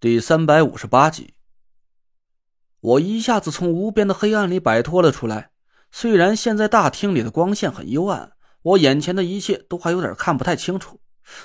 [0.00, 1.34] 第三百五十八集，
[2.78, 5.50] 我一下子从无边的黑暗里摆脱了出来。
[5.90, 8.30] 虽然现在大厅里的光线很幽暗，
[8.62, 11.00] 我眼前的一切都还有点看不太清楚，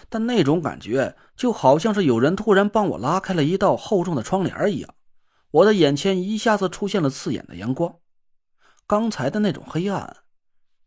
[0.07, 4.93] 但那种感觉就好像是有人突然帮我拉开了一道厚重的窗帘一样。
[5.49, 7.95] 我的眼前一下子出现了刺眼的阳光，
[8.85, 10.17] 刚才的那种黑暗，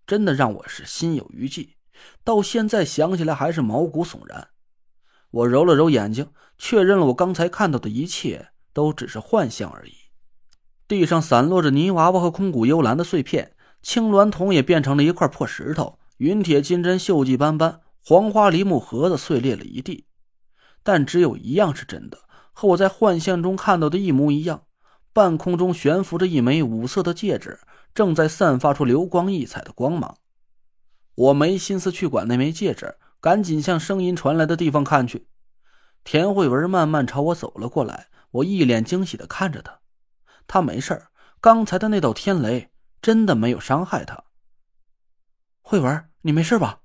[0.06, 1.74] 真的让我是心有余悸，
[2.22, 4.50] 到现在想起来还是毛骨悚然。
[5.36, 9.92] 我揉了揉眼睛，确认了我刚才看到的一切都只是幻象而已。
[10.88, 20.06] 地上散落着泥娃娃和空谷幽兰的碎片，青鸾铜也变成了一块破石头，云铁金针锈迹斑斑，黄花梨木盒子碎裂了一地。
[20.82, 22.18] 但只有一样是真的，
[22.52, 24.62] 和我在幻象中看到的一模一样。
[25.12, 27.58] 半空中悬浮着一枚五色的戒指，
[27.94, 30.16] 正在散发出流光溢彩的光芒。
[31.14, 32.94] 我没心思去管那枚戒指。
[33.26, 35.26] 赶紧向声音传来的地方看去，
[36.04, 38.06] 田慧文慢慢朝我走了过来。
[38.30, 39.80] 我一脸惊喜的看着他，
[40.46, 41.08] 他没事
[41.40, 42.70] 刚才的那道天雷
[43.02, 44.22] 真的没有伤害他。
[45.60, 46.82] 慧文，你没事吧？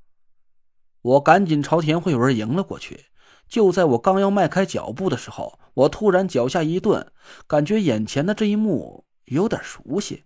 [1.03, 3.05] 我赶紧朝田慧文迎了过去。
[3.47, 7.11] 就在我刚要迈开脚步的时候，我突然脚下一顿，
[7.45, 10.25] 感觉眼前的这一幕有点熟悉。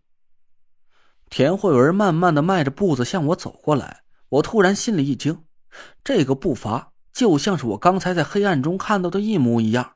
[1.29, 5.44] 田慧文慢慢的迈着步子向我走过来，我突然心里一惊。
[6.03, 9.95] 这个步伐就像是我刚才在黑暗中看到的一模一样，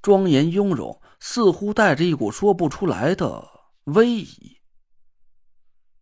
[0.00, 3.48] 庄严雍容，似乎带着一股说不出来的
[3.84, 4.58] 威仪。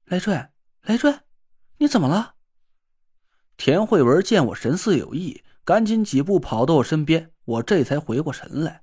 [0.05, 0.49] 雷坠，
[0.83, 1.15] 雷坠，
[1.79, 2.35] 你怎么了？
[3.57, 8.83] 田慧文见我神色有异，赶紧几步跑到我身边，我这才回过神来。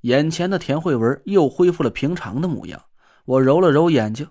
[0.00, 2.84] 眼前的田慧文又恢复了平常的模样。
[3.24, 4.28] 我揉了揉眼睛，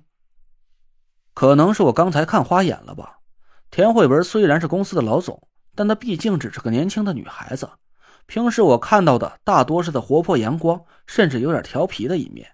[1.34, 3.22] 可能是我刚才看花眼了吧。
[3.74, 7.72] 田慧文虽然是公司的老总，但她毕竟只是个年轻的女孩子。
[8.28, 12.52] 平时我看到的大多是她活泼阳光，甚至有点调皮的一面。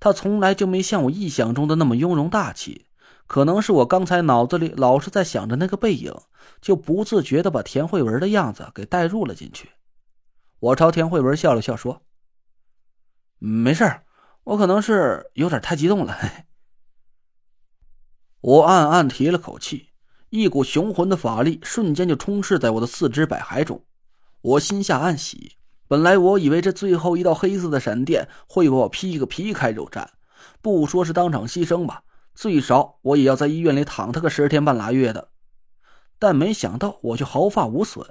[0.00, 2.88] 她从来就没像我臆想中的那么雍容大气。
[3.28, 6.12] 可能是我刚才脑子里老是在想着那个背影，
[6.60, 9.70] 就不自觉的把田慧文的样子给带入了进去。
[10.58, 12.02] 我朝田慧文笑了笑，说
[13.38, 14.00] ：“没事
[14.42, 16.18] 我可能是有点太激动了。”
[18.42, 19.91] 我暗暗提了口气。
[20.34, 23.84] 一股雄浑的法力瞬间就充斥在我的四肢百骸中，
[24.40, 25.56] 我心下暗喜。
[25.86, 30.06] 本来我以为这最后一道黑色的闪电会把我劈个皮开肉绽，
[30.62, 32.04] 不说是当场牺牲吧，
[32.34, 35.28] 最少我也要在医院里躺他个十天半拉月的。
[36.18, 38.06] 但没想到我却毫发无损，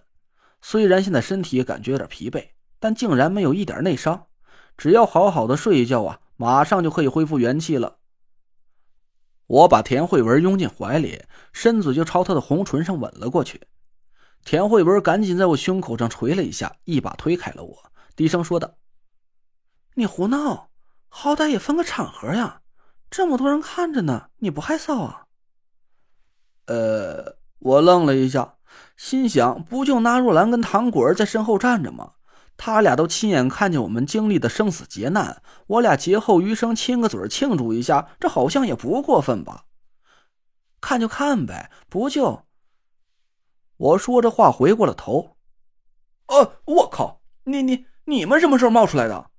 [0.62, 2.50] 虽然现在身体感觉有点疲惫，
[2.80, 4.28] 但竟然没有一点内伤。
[4.78, 7.98] 只要好好的睡一觉啊，马上就可以恢复元气了。
[9.52, 13.62] 我把田慧文拥进怀里，身子就朝她的红唇上吻了过去。
[14.46, 18.76] 田慧文赶紧在我胸口上捶了一下，一把推开了我，低声说道
[19.96, 20.70] ：“你胡闹，
[21.10, 22.62] 好歹也分个场合呀，
[23.10, 25.26] 这么多人看着呢，你不害臊啊？”
[26.68, 28.56] 呃，我愣了一下，
[28.96, 32.14] 心想：不就纳若兰跟唐果儿在身后站着吗？
[32.64, 39.66] 他俩都亲眼看见我们经历的生死劫难，我俩劫后余生亲个嘴庆祝一下，这好像也不过分吧？
[40.80, 42.44] 看就看呗，不就……
[43.78, 45.38] 我说着话回过了头。
[46.28, 47.22] 哦，我靠！
[47.46, 49.32] 你你你们什么时候冒出来的？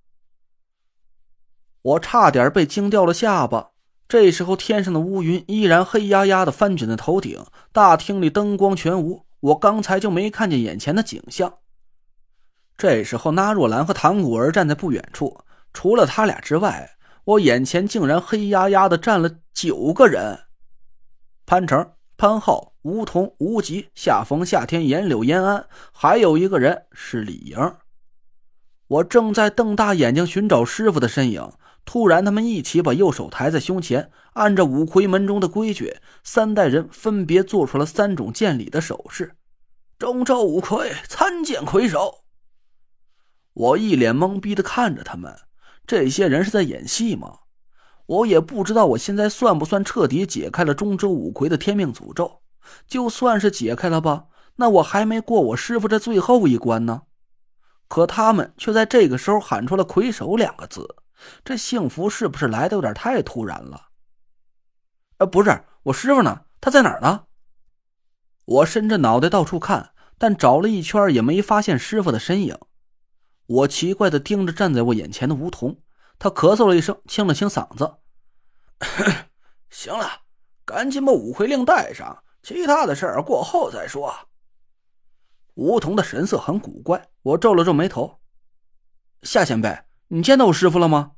[1.82, 3.70] 我差点被惊掉了下巴。
[4.08, 11.60] 这时候天上的乌云依然黑压压的翻卷在头顶，大厅里灯光全无，我刚才就没看见眼前的景象。
[12.76, 15.44] 这时候，那若兰和唐古儿站在不远处。
[15.72, 20.40] 除了他俩之外，我眼前竟然黑压压的站了九个人：
[21.46, 27.74] 潘成、潘浩、吴桐、吴极、夏风、夏天、严柳、延安，还有一个人是李莹。
[28.88, 31.52] 我正在瞪大眼睛寻找师傅的身影，
[31.84, 39.36] 突然，他们一起把右手抬在胸前，按照五魁门中的规矩，三代人分别做出了三种见礼的手势：
[39.98, 42.21] 中州五魁参见魁首。
[43.54, 45.36] 我一脸懵逼的看着他们，
[45.86, 47.40] 这些人是在演戏吗？
[48.06, 52.40] 我也不知道我现在算不算彻底解开了中州五魁的天命诅咒。
[52.86, 54.26] 就算是解开了吧，
[54.56, 57.02] 那我还没过我师傅这最后一关呢。
[57.88, 60.96] 可他们却在这个时候喊出了“魁首”两个字，
[61.44, 63.88] 这幸福是不是来的有点太突然了？
[65.18, 66.42] 呃，不是，我师傅呢？
[66.60, 67.24] 他在哪儿呢？
[68.44, 72.56] 我伸着脑袋到处看，但找了一圈也没发现师傅的身影。
[73.46, 75.82] 我奇怪的盯着站在我眼前的梧桐，
[76.18, 77.98] 他咳嗽了一声，清了清嗓子
[79.70, 80.22] ：“行了，
[80.64, 84.14] 赶紧把五魁令带上，其他的事儿过后再说。”
[85.54, 88.20] 梧桐的神色很古怪，我皱了皱眉头
[89.22, 91.12] ：“夏前辈，你见到我师傅了吗？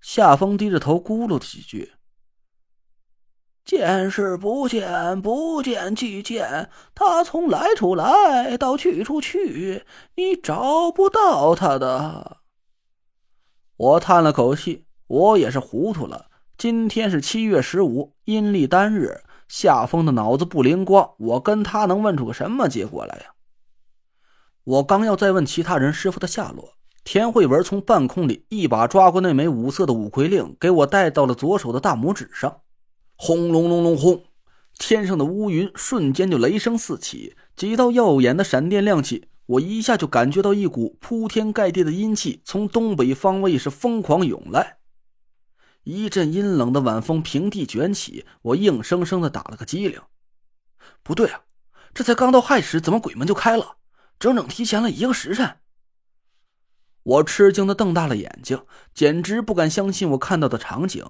[0.00, 1.94] 夏风低着头咕噜了几句。
[3.68, 6.70] 见是不见，不见即见。
[6.94, 9.84] 他从来处来到去处去，
[10.14, 12.38] 你找不到他的。
[13.76, 16.28] 我叹了口气，我也是糊涂了。
[16.56, 19.20] 今天是七月十五，阴历单日。
[19.48, 23.34] 夏风的脑子不灵光，我跟他能问出个什么结果来呀？
[24.64, 26.72] 我刚要再问其他人师傅的下落，
[27.04, 32.62] 田慧文从半空里一把抓过那枚五色的五魁令，给我戴到了左手的大拇指上。
[33.20, 34.26] 轰隆隆隆轰！
[34.78, 44.78] 天上的乌云瞬间就雷声四起，几道耀眼的闪电亮起，我一下就感觉到一股铺天盖地的阴气从东北方位是疯狂涌来。
[45.82, 50.00] 一阵阴冷的晚风平地卷起，我硬生生的打了个激灵。
[51.02, 51.40] 不对啊，
[51.92, 53.78] 这才刚到亥时，怎么鬼门就开了？
[54.20, 55.56] 整整提前了一个时辰。
[57.02, 58.64] 我吃惊的瞪大了眼睛，
[58.94, 61.04] 简直不敢相信我看到的场景。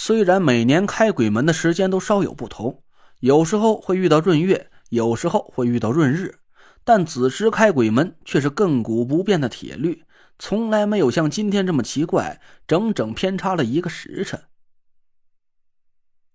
[0.00, 2.84] 虽然每年开鬼门的时间都稍有不同，
[3.18, 6.38] 有时候会遇到闰月，有时候会遇到闰日，
[6.84, 10.04] 但子时开鬼门却是亘古不变的铁律。
[10.38, 14.40] 从来没有像今天这么奇怪，整整偏差了一个时辰。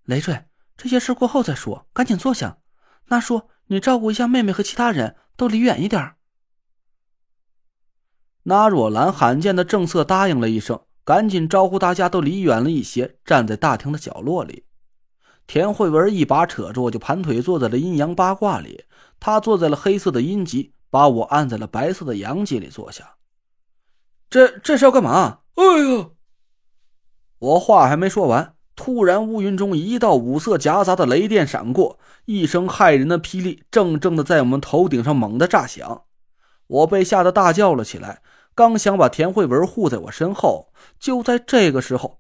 [0.04, 0.44] 累赘，
[0.76, 2.58] 这些事过后再说，赶紧坐下。
[3.06, 6.16] 那叔，你照顾一下妹妹和其他人，都离远一点。
[8.44, 14.66] 那若兰罕见的正色答应了一声，赶紧招呼大家都离远了一些，站在大厅的角落里。
[15.46, 18.86] 田慧文一把扯住我，就盘腿坐在了阴阳八卦里。
[19.20, 23.16] 他坐在了黑色的阴极，把我按在了白色的阳极里坐下。
[24.30, 25.40] 这这是要干嘛？
[25.56, 26.16] 哎呦！
[27.40, 36.04] 我话还没说完，突然乌云中一道五色夹杂的雷电闪过，一声骇人的霹雳正正的在我们头顶上猛地炸响。
[36.68, 38.22] 我被吓得大叫了起来，
[38.56, 42.20] 刚想把田慧文护在我身后，就在这个时候，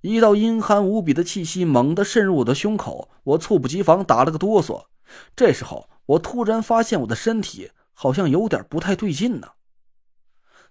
[0.00, 4.84] 一道阴寒无比的气息猛地渗入我的胸口，我猝不及防打了个哆嗦。
[5.36, 9.48] 这时候，我突然发现我的身体好像有点不太对劲呢。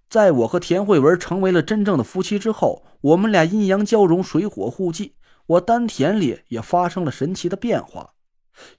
[0.10, 5.16] 在我和田慧文成为了真正的夫妻之后，我们俩阴阳交融，水火互济。
[5.46, 8.12] 我丹田里也发生了神奇的变化，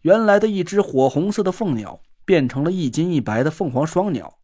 [0.01, 4.39] 原来的一只火红色的凤鸟变成了一金一白的凤凰双鸟。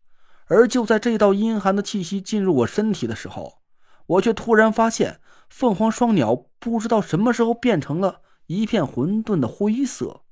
[0.51, 3.61] 而就在这道阴寒的气息进入我身体的时候，
[4.07, 10.23] 我却突然发现，凤凰双鸟不知道什么时候变成了一片混沌的灰色。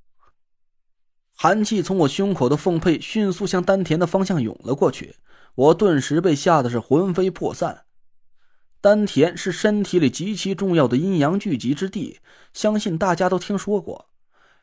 [1.33, 5.15] 寒气从我胸口的凤佩迅速向丹田的方向涌了过去。
[5.55, 7.85] 我顿时被吓得是魂飞魄散。
[8.81, 12.19] 丹田是身体里极其重要的阴阳聚集之地，
[12.53, 14.09] 相信大家都听说过。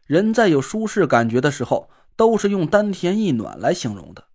[0.06, 4.26] 人在有舒适感觉的时候，都是用丹田一暖来形容的。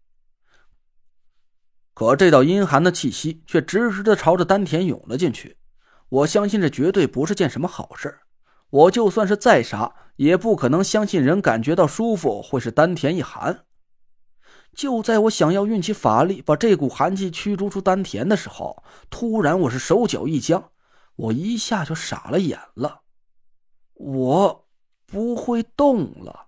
[2.01, 5.59] 可这道阴寒的气息却直直的朝着丹田涌了进去，
[6.09, 8.21] 我相信这绝对不是件什么好事
[8.71, 13.67] 我就算是再傻，也不可能相信人感觉到舒服会是丹田一寒。
[14.75, 20.71] 就在我想要运起法力把这股寒气驱逐出丹田的时候，突然我是手脚一僵，
[21.17, 23.03] 我一下就傻了眼了，
[23.93, 24.67] 我
[25.05, 26.47] 不会动了。